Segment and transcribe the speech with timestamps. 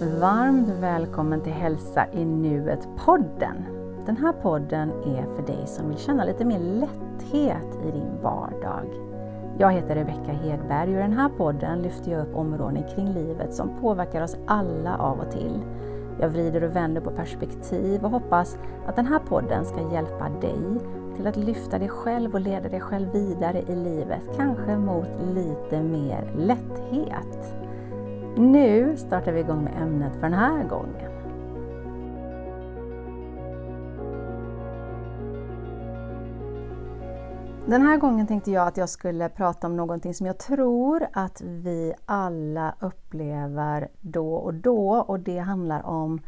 [0.00, 3.64] Varmt välkommen till Hälsa i nuet-podden.
[4.06, 8.86] Den här podden är för dig som vill känna lite mer lätthet i din vardag.
[9.58, 13.54] Jag heter Rebecka Hedberg och i den här podden lyfter jag upp områden kring livet
[13.54, 15.60] som påverkar oss alla av och till.
[16.20, 20.80] Jag vrider och vänder på perspektiv och hoppas att den här podden ska hjälpa dig
[21.16, 25.82] till att lyfta dig själv och leda dig själv vidare i livet, kanske mot lite
[25.82, 27.67] mer lätthet.
[28.38, 31.12] Nu startar vi igång med ämnet för den här gången.
[37.66, 41.40] Den här gången tänkte jag att jag skulle prata om någonting som jag tror att
[41.40, 46.20] vi alla upplever då och då och det handlar om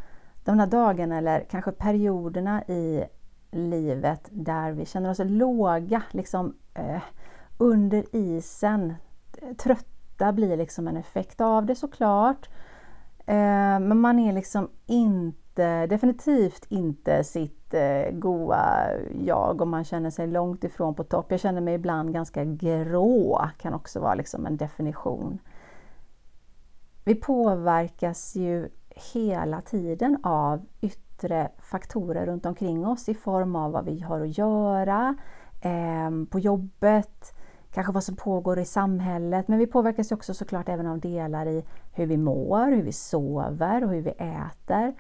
[0.45, 3.05] de här dagarna eller kanske perioderna i
[3.51, 7.03] livet där vi känner oss låga, liksom eh,
[7.59, 8.95] under isen,
[9.59, 10.00] trötta
[10.33, 12.49] blir liksom en effekt av det såklart.
[13.27, 18.87] Eh, men man är liksom inte, definitivt inte sitt eh, goa
[19.25, 21.27] jag och man känner sig långt ifrån på topp.
[21.29, 25.39] Jag känner mig ibland ganska grå, kan också vara liksom en definition.
[27.05, 28.69] Vi påverkas ju
[29.13, 34.39] hela tiden av yttre faktorer runt omkring oss i form av vad vi har att
[34.39, 35.17] göra,
[35.61, 37.35] eh, på jobbet,
[37.73, 39.49] kanske vad som pågår i samhället.
[39.49, 43.85] Men vi påverkas också såklart även av delar i hur vi mår, hur vi sover
[43.85, 44.95] och hur vi äter.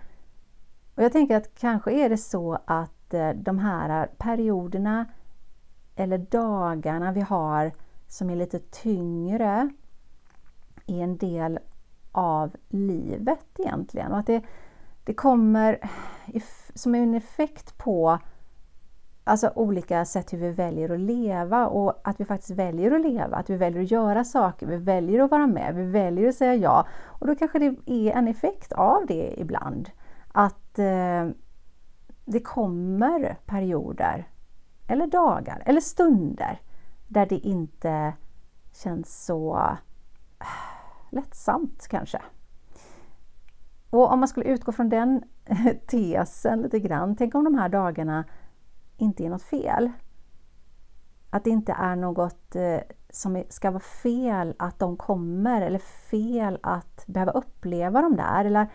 [0.94, 5.06] Och jag tänker att kanske är det så att eh, de här perioderna
[5.96, 7.72] eller dagarna vi har
[8.08, 9.70] som är lite tyngre
[10.86, 11.58] är en del
[12.12, 14.12] av livet egentligen.
[14.12, 14.42] Och att det,
[15.05, 15.90] det kommer
[16.74, 18.18] som en effekt på
[19.31, 23.36] alltså olika sätt hur vi väljer att leva och att vi faktiskt väljer att leva,
[23.36, 26.55] att vi väljer att göra saker, vi väljer att vara med, vi väljer att säga
[26.55, 26.86] ja.
[27.05, 29.91] Och då kanske det är en effekt av det ibland.
[30.33, 31.28] Att eh,
[32.24, 34.29] det kommer perioder,
[34.89, 36.61] eller dagar, eller stunder
[37.08, 38.13] där det inte
[38.73, 39.57] känns så
[40.40, 40.46] eh,
[41.11, 42.23] lättsamt kanske.
[43.90, 45.23] Och om man skulle utgå från den
[45.86, 48.24] tesen lite grann, tänk om de här dagarna
[49.00, 49.90] inte är något fel.
[51.30, 52.80] Att det inte är något eh,
[53.11, 58.44] som ska vara fel att de kommer eller fel att behöva uppleva dem där.
[58.44, 58.68] Eller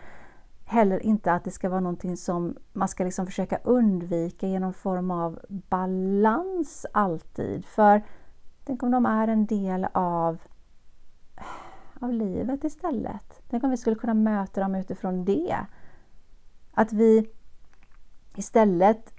[0.64, 5.10] heller inte att det ska vara någonting som man ska liksom försöka undvika genom form
[5.10, 7.64] av balans alltid.
[7.64, 8.02] För
[8.64, 10.38] tänk om de är en del av,
[12.00, 13.42] av livet istället.
[13.50, 15.56] Tänk om vi skulle kunna möta dem utifrån det.
[16.72, 17.30] Att vi
[18.34, 19.15] istället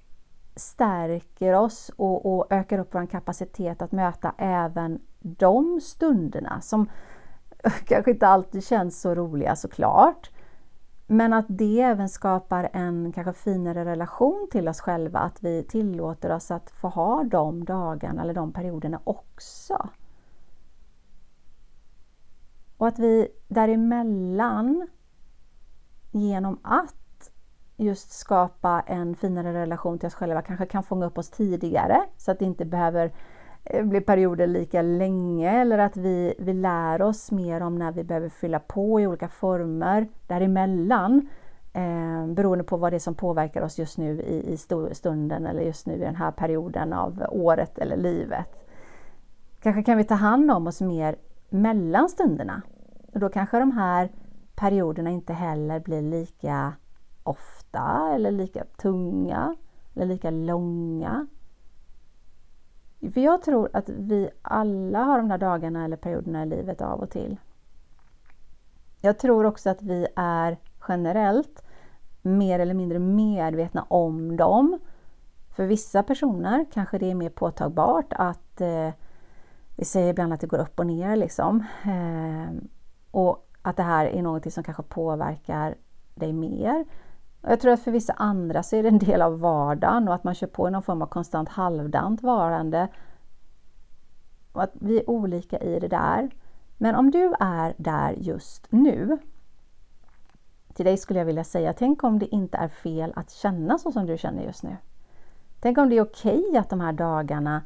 [0.57, 6.89] stärker oss och, och ökar upp vår kapacitet att möta även de stunderna som
[7.85, 10.29] kanske inte alltid känns så roliga såklart.
[11.07, 16.31] Men att det även skapar en kanske finare relation till oss själva, att vi tillåter
[16.31, 19.89] oss att få ha de dagarna eller de perioderna också.
[22.77, 24.87] Och att vi däremellan,
[26.11, 27.06] genom att
[27.77, 32.31] just skapa en finare relation till oss själva, kanske kan fånga upp oss tidigare så
[32.31, 33.11] att det inte behöver
[33.63, 38.03] eh, bli perioder lika länge eller att vi, vi lär oss mer om när vi
[38.03, 41.27] behöver fylla på i olika former däremellan.
[41.73, 44.57] Eh, beroende på vad det är som påverkar oss just nu i, i
[44.95, 48.67] stunden eller just nu i den här perioden av året eller livet.
[49.59, 51.15] Kanske kan vi ta hand om oss mer
[51.49, 52.61] mellan stunderna.
[53.13, 54.09] Och då kanske de här
[54.55, 56.73] perioderna inte heller blir lika
[57.27, 59.55] ofta eller lika tunga
[59.93, 61.27] eller lika långa.
[63.13, 66.99] För jag tror att vi alla har de där dagarna eller perioderna i livet av
[66.99, 67.37] och till.
[69.01, 70.57] Jag tror också att vi är
[70.87, 71.63] generellt
[72.21, 74.79] mer eller mindre medvetna om dem.
[75.55, 78.89] För vissa personer kanske det är mer påtagbart att eh,
[79.75, 81.63] vi säger ibland att det går upp och ner liksom.
[81.83, 82.55] Eh,
[83.11, 85.75] och att det här är något som kanske påverkar
[86.15, 86.85] dig mer.
[87.41, 90.23] Jag tror att för vissa andra så är det en del av vardagen och att
[90.23, 92.87] man kör på i någon form av konstant halvdant varande.
[94.51, 96.29] Och att vi är olika i det där.
[96.77, 99.17] Men om du är där just nu,
[100.73, 103.91] till dig skulle jag vilja säga, tänk om det inte är fel att känna så
[103.91, 104.77] som du känner just nu.
[105.59, 107.61] Tänk om det är okej okay att de här dagarna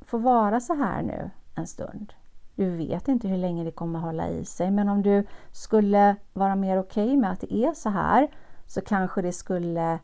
[0.00, 2.12] får vara så här nu en stund.
[2.60, 6.56] Du vet inte hur länge det kommer hålla i sig men om du skulle vara
[6.56, 8.28] mer okej okay med att det är så här
[8.66, 9.98] så kanske det skulle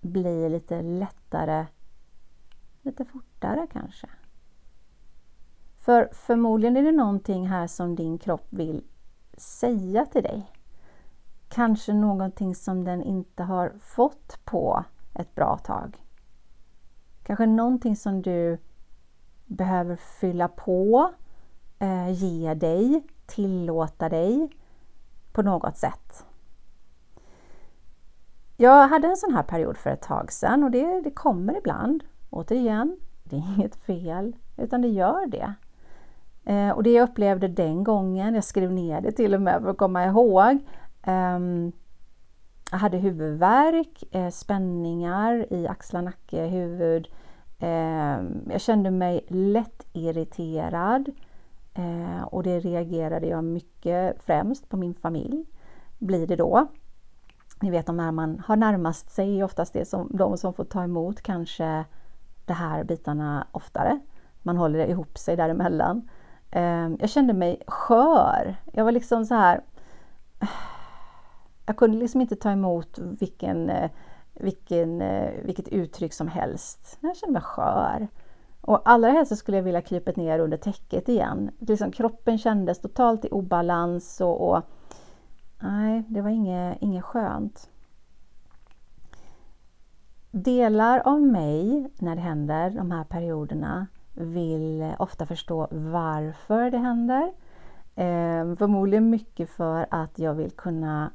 [0.00, 1.66] bli lite lättare,
[2.82, 4.06] lite fortare kanske.
[5.76, 8.84] För förmodligen är det någonting här som din kropp vill
[9.36, 10.50] säga till dig.
[11.48, 14.84] Kanske någonting som den inte har fått på
[15.14, 16.04] ett bra tag.
[17.22, 18.58] Kanske någonting som du
[19.46, 21.12] behöver fylla på,
[21.78, 24.50] eh, ge dig, tillåta dig
[25.32, 26.24] på något sätt.
[28.56, 32.04] Jag hade en sån här period för ett tag sedan och det, det kommer ibland.
[32.30, 35.54] Återigen, det är inget fel, utan det gör det.
[36.44, 39.70] Eh, och det jag upplevde den gången, jag skrev ner det till och med för
[39.70, 40.58] att komma ihåg.
[41.02, 41.38] Eh,
[42.70, 47.08] jag hade huvudvärk, eh, spänningar i axlar, nacke, huvud.
[47.58, 51.10] Ehm, jag kände mig lätt irriterad
[51.74, 55.44] eh, och det reagerade jag mycket främst på min familj.
[55.98, 56.66] Blir det då.
[57.60, 60.84] Ni vet de när man har närmast sig, oftast det som, de som får ta
[60.84, 61.84] emot kanske
[62.46, 64.00] de här bitarna oftare.
[64.42, 66.08] Man håller ihop sig däremellan.
[66.50, 68.56] Eh, jag kände mig skör.
[68.72, 69.60] Jag var liksom så här...
[71.66, 73.90] Jag kunde liksom inte ta emot vilken, eh,
[74.32, 76.98] vilken, eh, vilket uttryck som helst.
[77.00, 78.08] Jag kände mig skör.
[78.66, 81.50] Och allra helst så skulle jag vilja krypa ner under täcket igen.
[81.58, 84.62] Liksom kroppen kändes totalt i obalans och, och
[85.62, 87.70] nej, det var inget, inget skönt.
[90.30, 97.32] Delar av mig när det händer, de här perioderna, vill ofta förstå varför det händer.
[97.94, 101.10] Eh, förmodligen mycket för att jag vill kunna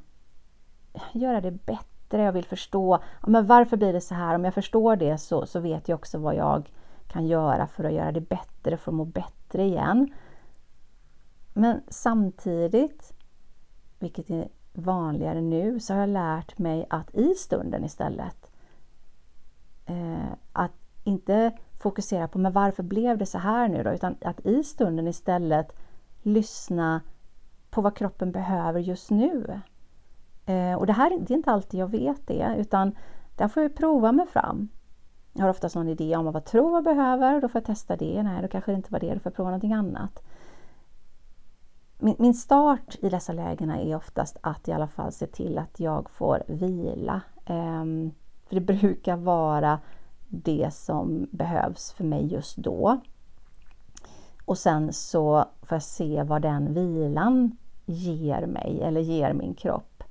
[1.12, 2.22] göra det bättre.
[2.22, 4.34] Jag vill förstå men varför blir det så här.
[4.34, 6.70] Om jag förstår det så, så vet jag också vad jag
[7.10, 10.12] kan göra för att göra det bättre, för att må bättre igen.
[11.52, 13.12] Men samtidigt,
[13.98, 18.50] vilket är vanligare nu, så har jag lärt mig att i stunden istället
[19.86, 20.72] eh, att
[21.04, 21.52] inte
[21.82, 23.90] fokusera på men varför blev det så här nu då?
[23.90, 25.76] Utan att i stunden istället
[26.22, 27.00] lyssna
[27.70, 29.60] på vad kroppen behöver just nu.
[30.46, 32.96] Eh, och det här det är inte alltid jag vet det, utan
[33.36, 34.68] där får jag prova mig fram.
[35.32, 37.66] Jag har oftast någon idé om vad jag tror jag behöver och då får jag
[37.66, 38.22] testa det.
[38.22, 40.22] Nej, då kanske det inte var det, då får jag prova någonting annat.
[41.98, 45.80] Min, min start i dessa lägena är oftast att i alla fall se till att
[45.80, 47.20] jag får vila.
[47.46, 48.10] Um,
[48.46, 49.78] för det brukar vara
[50.28, 53.00] det som behövs för mig just då.
[54.44, 57.56] Och sen så får jag se vad den vilan
[57.86, 60.02] ger mig eller ger min kropp.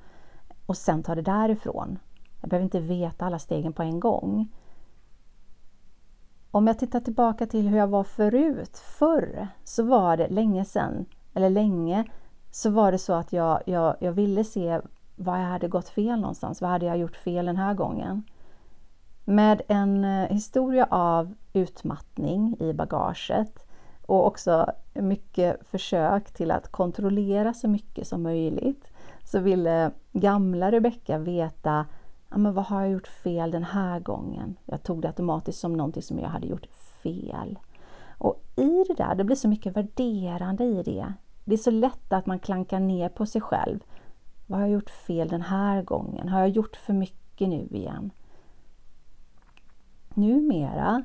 [0.65, 1.99] Och sen ta det därifrån.
[2.41, 4.47] Jag behöver inte veta alla stegen på en gång.
[6.51, 11.05] Om jag tittar tillbaka till hur jag var förut, förr, så var det länge sedan,
[11.33, 12.05] eller länge,
[12.51, 14.81] så var det så att jag, jag, jag ville se
[15.15, 16.61] vad jag hade gått fel någonstans.
[16.61, 18.23] Vad hade jag gjort fel den här gången?
[19.25, 23.67] Med en eh, historia av utmattning i bagaget
[24.05, 28.91] och också mycket försök till att kontrollera så mycket som möjligt
[29.23, 31.85] så ville gamla Rebecka veta
[32.29, 34.55] ja, men vad har jag gjort fel den här gången?
[34.65, 36.67] Jag tog det automatiskt som någonting som jag hade gjort
[37.03, 37.59] fel.
[38.17, 41.13] Och i det där, det blir så mycket värderande i det.
[41.45, 43.79] Det är så lätt att man klankar ner på sig själv.
[44.47, 46.29] Vad har jag gjort fel den här gången?
[46.29, 48.11] Har jag gjort för mycket nu igen?
[50.19, 51.03] numera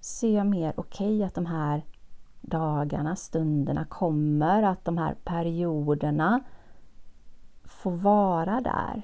[0.00, 1.82] ser jag mer okej okay att de här
[2.40, 6.40] dagarna, stunderna kommer, att de här perioderna
[7.64, 9.02] får vara där.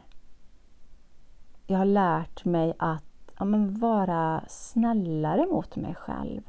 [1.71, 6.43] Jag har lärt mig att ja, men vara snällare mot mig själv.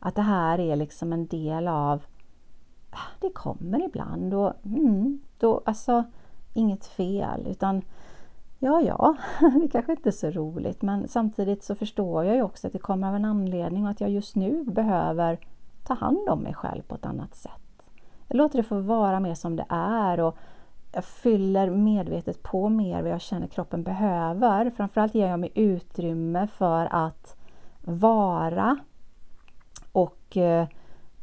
[0.00, 2.02] Att det här är liksom en del av
[2.90, 6.04] ah, det kommer ibland och mm, då, alltså
[6.54, 7.82] inget fel utan
[8.58, 9.16] Ja, ja,
[9.62, 12.78] det kanske inte är så roligt men samtidigt så förstår jag ju också att det
[12.78, 15.38] kommer av en anledning och att jag just nu behöver
[15.84, 17.90] ta hand om mig själv på ett annat sätt.
[18.28, 20.36] Jag låter det få vara mer som det är och
[20.92, 24.70] jag fyller medvetet på mer vad jag känner kroppen behöver.
[24.70, 27.36] Framförallt ger jag mig utrymme för att
[27.80, 28.76] vara
[29.92, 30.66] och eh,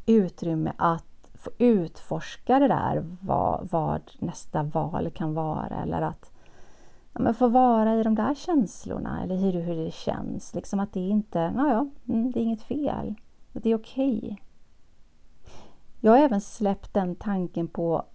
[0.06, 6.32] utrymme att få utforska det där vad, vad nästa val kan vara eller att
[7.14, 10.56] ja, men få vara i de där känslorna eller hur, hur det känns.
[10.56, 13.16] Liksom att det inte, ja, ja, mm, det är inget fel.
[13.54, 14.18] Att det är okej.
[14.18, 14.38] Okay.
[16.02, 18.06] Jag har även släppt den tanken på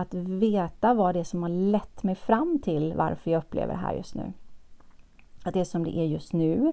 [0.00, 3.80] att veta vad det är som har lett mig fram till varför jag upplever det
[3.80, 4.32] här just nu.
[5.44, 6.72] Att det är som det är just nu.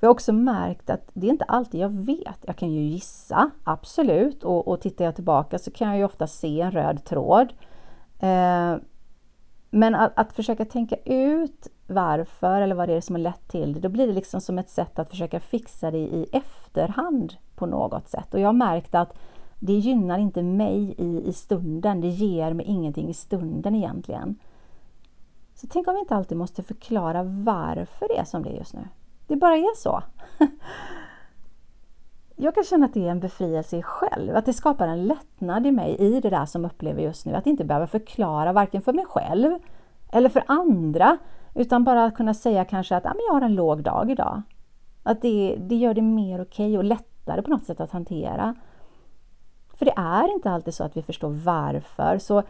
[0.00, 2.38] Jag har också märkt att det är inte alltid jag vet.
[2.46, 4.44] Jag kan ju gissa, absolut.
[4.44, 7.52] Och, och tittar jag tillbaka så kan jag ju ofta se en röd tråd.
[8.18, 8.76] Eh,
[9.70, 13.72] men att, att, försöka tänka ut varför eller vad det är som har lett till
[13.72, 17.66] det, då blir det liksom som ett sätt att försöka fixa det i efterhand på
[17.66, 18.34] något sätt.
[18.34, 19.14] Och jag har märkt att
[19.64, 22.00] det gynnar inte mig i, i stunden.
[22.00, 24.36] Det ger mig ingenting i stunden egentligen.
[25.54, 28.74] Så tänk om vi inte alltid måste förklara varför det är som det är just
[28.74, 28.88] nu.
[29.26, 30.02] Det bara är så.
[32.36, 35.66] Jag kan känna att det är en befrielse i själv, att det skapar en lättnad
[35.66, 37.34] i mig i det där som jag upplever just nu.
[37.34, 39.58] Att inte behöva förklara varken för mig själv
[40.12, 41.18] eller för andra,
[41.54, 44.42] utan bara kunna säga kanske att ah, men jag har en låg dag idag.
[45.02, 48.54] Att det, det gör det mer okej okay och lättare på något sätt att hantera.
[49.82, 52.18] För det är inte alltid så att vi förstår varför.
[52.18, 52.42] Så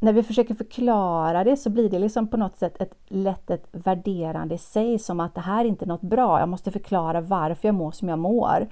[0.00, 3.68] när vi försöker förklara det så blir det liksom på något sätt ett lätt ett
[3.72, 6.40] värderande i sig som att det här är inte något bra.
[6.40, 8.68] Jag måste förklara varför jag mår som jag mår.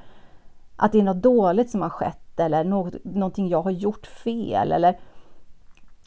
[0.77, 4.73] Att det är något dåligt som har skett eller något, någonting jag har gjort fel
[4.73, 4.99] eller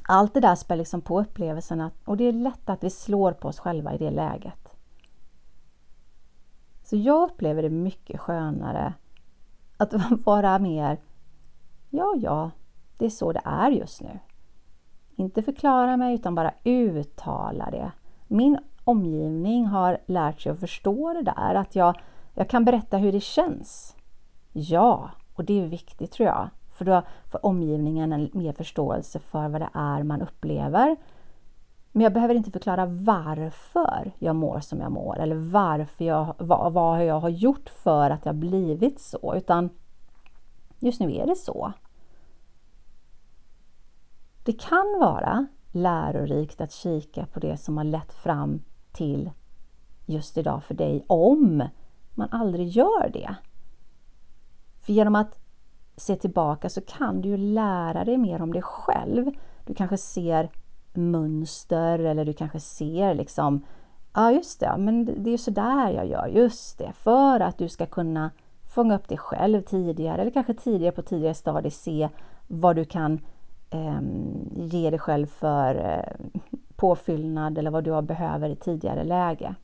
[0.08, 3.48] allt det där spär liksom på upplevelsen och det är lätt att vi slår på
[3.48, 4.76] oss själva i det läget.
[6.84, 8.94] Så jag upplever det mycket skönare
[9.78, 9.94] att
[10.26, 10.98] vara mer,
[11.90, 12.52] ja, ja,
[12.98, 14.20] det är så det är just nu.
[15.16, 17.92] Inte förklara mig utan bara uttala det.
[18.28, 22.00] Min omgivning har lärt sig att förstå det där, att jag,
[22.34, 23.96] jag kan berätta hur det känns.
[24.54, 26.50] Ja, och det är viktigt tror jag.
[26.70, 27.02] För då
[27.32, 30.96] får omgivningen en mer förståelse för vad det är man upplever.
[31.92, 36.74] Men jag behöver inte förklara varför jag mår som jag mår eller varför jag, vad,
[36.74, 39.70] vad jag har gjort för att jag blivit så, utan
[40.80, 41.74] just nu är det så.
[44.44, 49.32] Det kan vara lärorikt att kika på det som har lett fram till
[50.06, 51.64] just idag för dig om
[52.16, 53.36] man aldrig gör det.
[54.78, 55.40] För genom att
[55.98, 59.32] se tillbaka så kan du ju lära dig mer om dig själv.
[59.66, 60.50] Du kanske ser
[60.94, 63.66] mönster eller du kanske ser liksom
[64.14, 67.70] Ja just det, men det är ju sådär jag gör, just det, för att du
[67.70, 68.32] ska kunna
[68.68, 72.10] fånga upp dig själv tidigare eller kanske tidigare på tidigare stadier se
[72.48, 73.20] vad du kan
[73.70, 74.02] eh,
[74.56, 76.26] ge dig själv för eh,
[76.76, 79.56] påfyllnad eller vad du behöver i tidigare läge.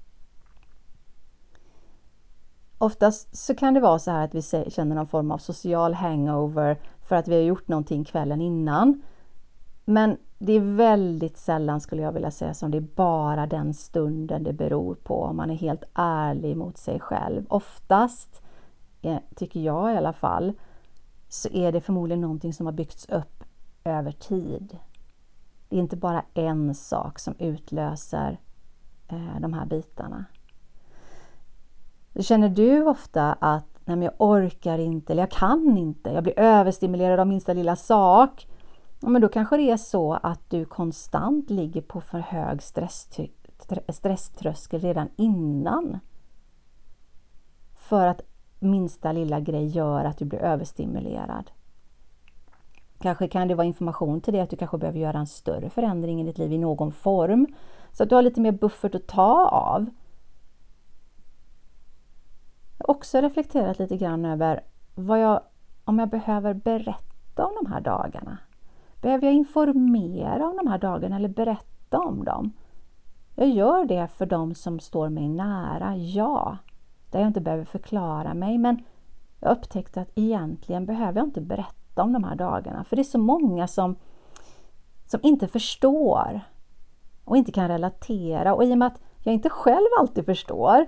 [2.77, 4.41] Oftast så kan det vara så här att vi
[4.71, 9.01] känner någon form av social hangover för att vi har gjort någonting kvällen innan.
[9.85, 14.43] Men det är väldigt sällan skulle jag vilja säga som det är bara den stunden
[14.43, 17.45] det beror på om man är helt ärlig mot sig själv.
[17.49, 18.42] Oftast,
[19.03, 20.53] Eh, tycker jag i alla fall,
[21.29, 23.43] så är det förmodligen någonting som har byggts upp
[23.83, 24.77] över tid.
[25.69, 28.39] Det är inte bara en sak som utlöser
[29.07, 30.25] eh, de här bitarna.
[32.19, 36.39] Känner du ofta att nej men jag orkar inte eller jag kan inte, jag blir
[36.39, 38.47] överstimulerad av minsta lilla sak.
[38.99, 42.63] Ja, men då kanske det är så att du konstant ligger på för hög
[43.89, 45.99] stresströskel redan innan.
[47.75, 48.21] För att
[48.63, 51.51] minsta lilla grej gör att du blir överstimulerad.
[52.99, 56.21] Kanske kan det vara information till dig att du kanske behöver göra en större förändring
[56.21, 57.47] i ditt liv i någon form.
[57.91, 59.89] Så att du har lite mer buffert att ta av
[62.77, 64.63] Jag har också reflekterat lite grann över
[64.95, 65.41] vad jag,
[65.83, 68.37] om jag behöver berätta om de här dagarna.
[69.01, 72.51] Behöver jag informera om de här dagarna eller berätta om dem?
[73.35, 76.57] Jag gör det för de som står mig nära, ja.
[77.13, 78.83] Där jag inte behöver förklara mig, men
[79.39, 83.03] jag upptäckte att egentligen behöver jag inte berätta om de här dagarna, för det är
[83.03, 83.95] så många som,
[85.05, 86.41] som inte förstår
[87.25, 88.53] och inte kan relatera.
[88.53, 90.85] Och i och med att jag inte själv alltid förstår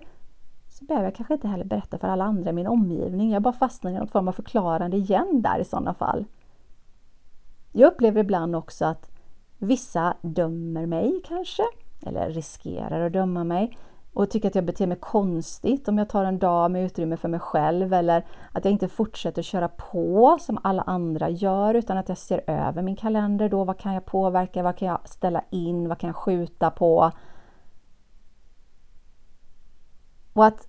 [0.69, 3.31] så behöver jag kanske inte heller berätta för alla andra i min omgivning.
[3.31, 6.25] Jag bara fastnar i någon form av förklarande igen där i sådana fall.
[7.71, 9.11] Jag upplever ibland också att
[9.57, 11.63] vissa dömer mig kanske,
[12.05, 13.77] eller riskerar att döma mig
[14.15, 17.29] och tycker att jag beter mig konstigt om jag tar en dag med utrymme för
[17.29, 22.09] mig själv eller att jag inte fortsätter köra på som alla andra gör utan att
[22.09, 23.63] jag ser över min kalender då.
[23.63, 24.63] Vad kan jag påverka?
[24.63, 25.87] Vad kan jag ställa in?
[25.87, 27.11] Vad kan jag skjuta på?
[30.33, 30.67] Och att,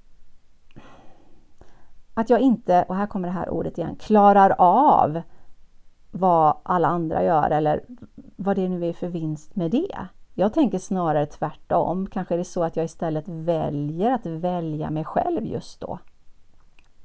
[2.14, 5.22] att jag inte, och här kommer det här ordet igen, klarar av
[6.10, 7.84] vad alla andra gör eller
[8.36, 10.06] vad det nu är för vinst med det.
[10.38, 12.06] Jag tänker snarare tvärtom.
[12.06, 15.98] Kanske är det så att jag istället väljer att välja mig själv just då.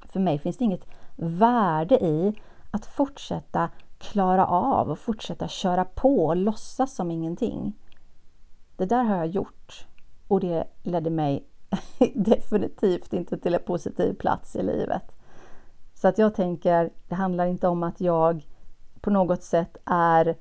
[0.05, 2.33] För mig finns det inget värde i
[2.71, 7.73] att fortsätta klara av och fortsätta köra på och låtsas som ingenting.
[8.77, 9.87] Det där har jag gjort
[10.27, 11.45] och det ledde mig
[12.15, 15.15] definitivt inte till en positiv plats i livet.
[15.93, 18.47] Så att jag tänker, det handlar inte om att jag
[19.01, 20.35] på något sätt är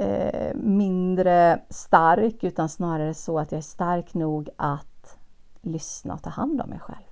[0.00, 5.18] eh, mindre stark utan snarare så att jag är stark nog att
[5.60, 7.08] lyssna och ta hand om mig själv.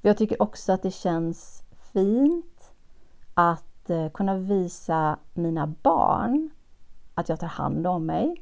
[0.00, 1.62] Jag tycker också att det känns
[1.92, 2.72] fint
[3.34, 6.50] att eh, kunna visa mina barn
[7.14, 8.36] att jag tar hand om mig.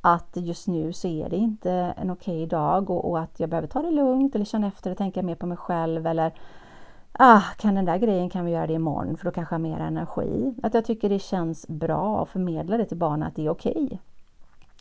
[0.00, 3.50] Att just nu så är det inte en okej okay dag och, och, att jag
[3.50, 6.34] behöver ta det lugnt eller känna efter och tänka mer på mig själv eller
[7.12, 9.68] ah, kan den där grejen kan vi göra det imorgon för då kanske jag har
[9.68, 10.54] mer energi.
[10.62, 13.84] Att jag tycker det känns bra att förmedla det till barnen att det är okej.
[13.84, 13.98] Okay.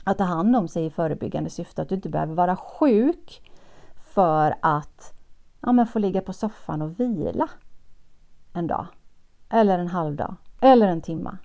[0.03, 3.51] Att ta hand om sig i förebyggande syfte, att du inte behöver vara sjuk
[3.95, 5.13] för att
[5.61, 7.49] ja, men få ligga på soffan och vila
[8.53, 8.85] en dag.
[9.49, 10.35] Eller en halv dag.
[10.61, 11.37] Eller en timma.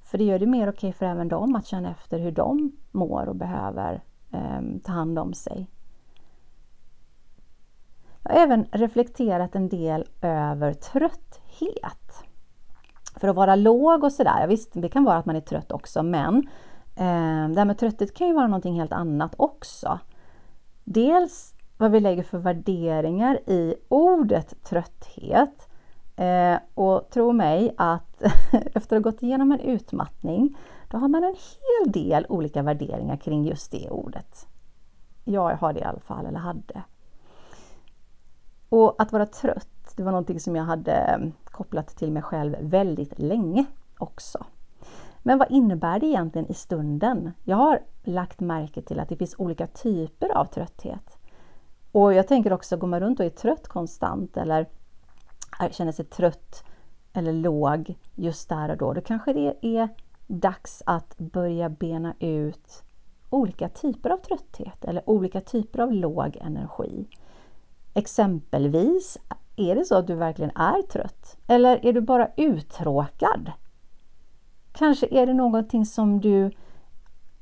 [0.00, 2.72] För det gör det mer okej okay för även dem att känna efter hur de
[2.90, 5.66] mår och behöver eh, ta hand om sig.
[8.30, 12.24] Jag har även reflekterat en del över trötthet.
[13.16, 16.02] För att vara låg och sådär, visst det kan vara att man är trött också
[16.02, 16.36] men
[16.96, 19.98] eh, det här med trötthet kan ju vara någonting helt annat också.
[20.84, 25.68] Dels vad vi lägger för värderingar i ordet trötthet.
[26.16, 28.22] Eh, och tro mig att
[28.52, 30.56] efter att ha gått igenom en utmattning,
[30.88, 34.46] då har man en hel del olika värderingar kring just det ordet.
[35.24, 36.82] Jag har det i alla fall, eller hade.
[38.70, 42.56] Och att vara trött, det var någonting som jag hade mm, kopplat till mig själv
[42.60, 43.64] väldigt länge
[43.98, 44.46] också.
[45.22, 47.32] Men vad innebär det egentligen i stunden?
[47.44, 51.18] Jag har lagt märke till att det finns olika typer av trötthet.
[51.92, 54.66] Och jag tänker också, går man runt och är trött konstant eller
[55.60, 56.64] äh, känner sig trött
[57.12, 59.88] eller låg just där och då, då kanske det är
[60.26, 62.82] dags att börja bena ut
[63.30, 67.06] olika typer av trötthet eller olika typer av låg energi.
[68.00, 69.18] Exempelvis,
[69.56, 71.36] är det så att du verkligen är trött?
[71.46, 73.52] Eller är du bara uttråkad?
[74.72, 76.50] Kanske är det någonting som du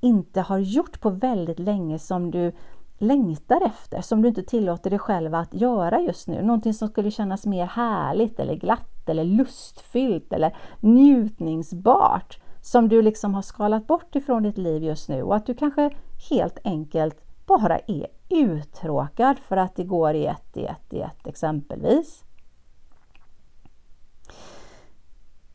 [0.00, 2.52] inte har gjort på väldigt länge som du
[2.98, 6.42] längtar efter, som du inte tillåter dig själv att göra just nu.
[6.42, 13.34] Någonting som skulle kännas mer härligt eller glatt eller lustfyllt eller njutningsbart som du liksom
[13.34, 15.90] har skalat bort ifrån ditt liv just nu och att du kanske
[16.30, 18.06] helt enkelt bara är e.
[18.28, 22.24] uttråkad för att det går i ett, i ett, i ett exempelvis.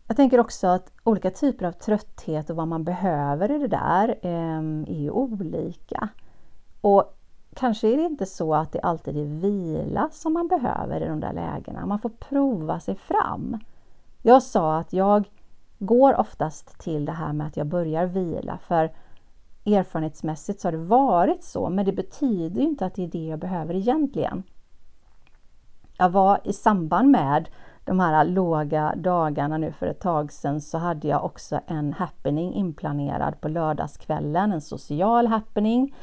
[0.08, 4.20] Jag tänker också att olika typer av trötthet och vad man behöver i det där
[4.22, 6.10] ehm, är ju olika.
[6.82, 7.18] Och
[7.56, 11.20] kanske är det inte så att det alltid är vila som man behöver i de
[11.20, 11.86] där lägena.
[11.86, 13.60] Man får prova sig fram.
[14.22, 15.30] Jag sa att jag
[15.80, 18.92] går oftast till det här med att jag börjar vila för
[19.65, 23.26] erfarenhetsmässigt så har det varit så, men det betyder ju inte att det är det
[23.26, 24.43] jag behöver egentligen.
[25.97, 27.49] Jag var i samband med
[27.86, 32.54] de här låga dagarna nu för ett tag sedan så hade jag också en happening
[32.54, 35.95] inplanerad på lördagskvällen, en social happening.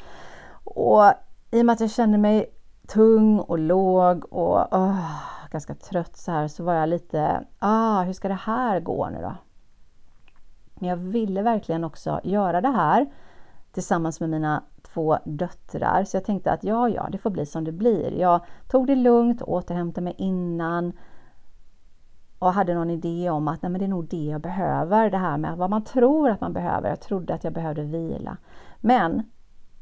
[0.63, 1.03] Och
[1.51, 2.45] i och med att jag kände mig
[2.87, 5.21] tung och låg och oh,
[5.51, 9.21] ganska trött så här så var jag lite, ah, hur ska det här gå nu
[9.21, 9.33] då?
[10.73, 13.07] Men jag ville verkligen också göra det här
[13.71, 16.03] tillsammans med mina två döttrar.
[16.03, 18.11] Så jag tänkte att ja, ja, det får bli som det blir.
[18.11, 20.93] Jag tog det lugnt, återhämtade mig innan
[22.39, 25.09] och hade någon idé om att nej, men det är nog det jag behöver.
[25.09, 26.89] Det här med vad man tror att man behöver.
[26.89, 28.37] Jag trodde att jag behövde vila.
[28.77, 29.23] Men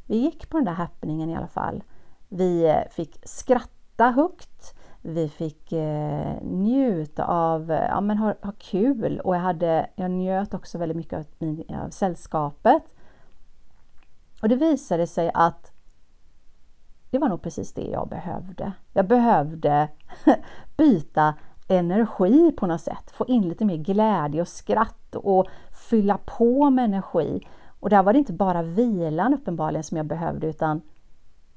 [0.05, 1.83] vi gick på den där happeningen i alla fall.
[2.29, 4.75] Vi eh, fick skratta högt.
[5.01, 10.53] Vi fick eh, njuta av, ja men ha, ha kul och jag, hade, jag njöt
[10.53, 12.83] också väldigt mycket av, av sällskapet.
[14.41, 15.71] Och det visade sig att
[17.09, 18.71] det var nog precis det jag behövde.
[18.93, 19.89] Jag behövde
[20.77, 21.33] byta
[21.67, 25.47] energi på något sätt, få in lite mer glädje och skratt och
[25.89, 27.47] fylla på med energi.
[27.79, 30.81] Och där var det inte bara vilan uppenbarligen som jag behövde utan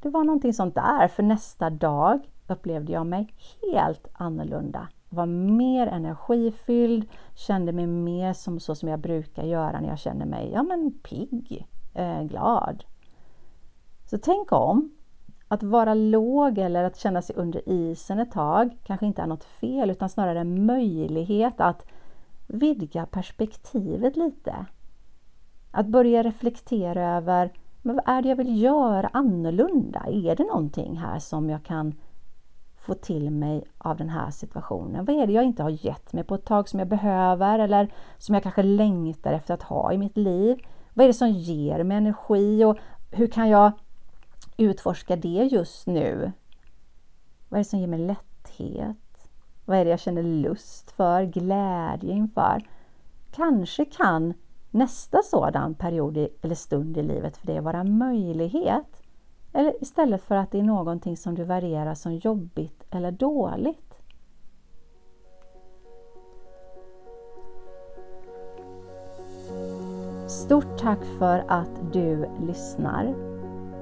[0.03, 1.09] det var någonting sånt där.
[1.09, 3.35] För nästa dag upplevde jag mig
[3.73, 4.89] helt annorlunda.
[5.09, 9.99] Jag var mer energifylld, kände mig mer som så som jag brukar göra när jag
[9.99, 12.85] känner mig ja, men pigg, eh, glad.
[14.11, 14.91] Så tänk om.
[15.49, 19.45] Att vara låg eller att känna sig under isen ett tag kanske inte är något
[19.45, 21.87] fel utan snarare en möjlighet att
[22.47, 24.67] vidga perspektivet lite.
[25.71, 27.53] Att börja reflektera över
[27.83, 30.03] men vad är det jag vill göra annorlunda?
[30.07, 31.95] Är det någonting här som jag kan
[32.77, 35.05] få till mig av den här situationen?
[35.05, 37.93] Vad är det jag inte har gett mig på ett tag som jag behöver eller
[38.19, 40.59] som jag kanske längtar efter att ha i mitt liv?
[40.95, 42.77] Vad är det som ger mig energi och
[43.11, 43.73] hur kan jag
[44.57, 46.33] utforska det just nu?
[47.49, 48.97] Vad är det som ger mig lätthet?
[49.65, 52.69] Vad är det jag känner lust för, glädje inför?
[53.31, 54.35] Kanske kan
[54.71, 59.03] nästa sådan period eller stund i livet för dig vara möjlighet?
[59.53, 63.92] Eller istället för att det är någonting som du värderar som jobbigt eller dåligt?
[70.43, 73.15] Stort tack för att du lyssnar.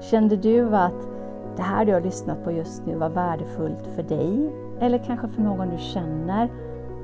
[0.01, 1.07] Kände du att
[1.55, 5.41] det här du har lyssnat på just nu var värdefullt för dig eller kanske för
[5.41, 6.49] någon du känner?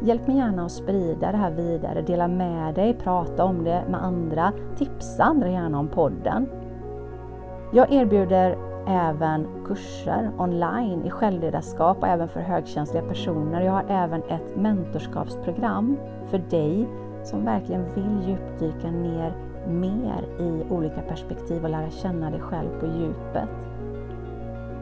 [0.02, 4.04] Hjälp mig gärna att sprida det här vidare, dela med dig, prata om det med
[4.04, 6.50] andra, tipsa andra gärna om podden.
[7.74, 13.62] Jag erbjuder även kurser online i självledarskap och även för högkänsliga personer.
[13.62, 15.98] Jag har även ett mentorskapsprogram
[16.30, 16.88] för dig
[17.24, 22.86] som verkligen vill djupdyka ner mer i olika perspektiv och lära känna dig själv på
[22.86, 23.50] djupet.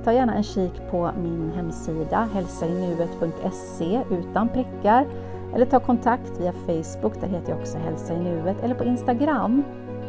[0.03, 5.07] Ta gärna en kik på min hemsida hälsainuet.se utan prickar
[5.53, 9.63] eller ta kontakt via Facebook, där heter jag också Hälsa i nuet, eller på Instagram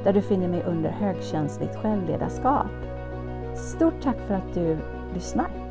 [0.05, 2.67] där du finner mig under högkänsligt självledarskap.
[3.55, 4.79] Stort tack för att du
[5.15, 5.66] lyssnar!